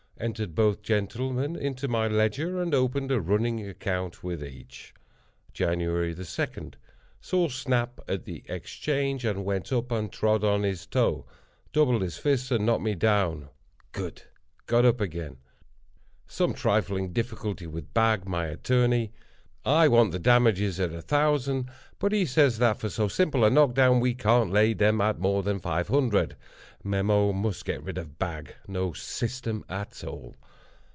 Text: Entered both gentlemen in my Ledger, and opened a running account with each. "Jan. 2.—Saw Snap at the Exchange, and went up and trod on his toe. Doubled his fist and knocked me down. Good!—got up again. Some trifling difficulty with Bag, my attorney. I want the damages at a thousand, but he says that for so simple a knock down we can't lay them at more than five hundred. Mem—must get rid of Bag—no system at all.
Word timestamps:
Entered 0.19 0.53
both 0.53 0.83
gentlemen 0.83 1.55
in 1.55 1.75
my 1.89 2.07
Ledger, 2.07 2.61
and 2.61 2.75
opened 2.75 3.11
a 3.11 3.19
running 3.19 3.67
account 3.67 4.23
with 4.23 4.43
each. 4.43 4.93
"Jan. 5.51 5.79
2.—Saw 5.79 7.47
Snap 7.47 7.99
at 8.07 8.25
the 8.25 8.43
Exchange, 8.47 9.25
and 9.25 9.43
went 9.43 9.73
up 9.73 9.89
and 9.91 10.13
trod 10.13 10.43
on 10.43 10.61
his 10.61 10.85
toe. 10.85 11.25
Doubled 11.73 12.03
his 12.03 12.19
fist 12.19 12.51
and 12.51 12.67
knocked 12.67 12.83
me 12.83 12.93
down. 12.93 13.49
Good!—got 13.93 14.85
up 14.85 15.01
again. 15.01 15.37
Some 16.27 16.53
trifling 16.53 17.13
difficulty 17.13 17.65
with 17.65 17.91
Bag, 17.95 18.27
my 18.27 18.45
attorney. 18.45 19.11
I 19.65 19.87
want 19.87 20.11
the 20.11 20.19
damages 20.19 20.79
at 20.79 20.91
a 20.93 21.01
thousand, 21.03 21.69
but 21.99 22.11
he 22.11 22.25
says 22.27 22.57
that 22.59 22.77
for 22.79 22.89
so 22.89 23.07
simple 23.07 23.43
a 23.43 23.49
knock 23.51 23.73
down 23.75 23.99
we 23.99 24.13
can't 24.15 24.51
lay 24.51 24.73
them 24.73 25.01
at 25.01 25.19
more 25.19 25.43
than 25.43 25.59
five 25.59 25.87
hundred. 25.87 26.35
Mem—must 26.83 27.63
get 27.63 27.83
rid 27.83 27.99
of 27.99 28.17
Bag—no 28.17 28.91
system 28.93 29.63
at 29.69 30.03
all. 30.03 30.35